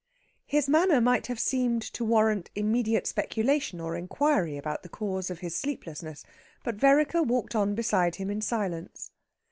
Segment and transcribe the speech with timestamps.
[0.47, 5.41] His manner might have seemed to warrant immediate speculation or inquiry about the cause of
[5.41, 6.23] his sleeplessness,
[6.63, 9.11] but Vereker walked on beside him in silence.